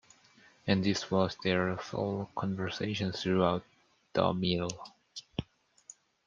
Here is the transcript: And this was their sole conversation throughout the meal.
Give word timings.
And 0.65 0.83
this 0.83 1.11
was 1.11 1.37
their 1.43 1.79
sole 1.79 2.31
conversation 2.35 3.11
throughout 3.11 3.63
the 4.13 4.33
meal. 4.33 4.67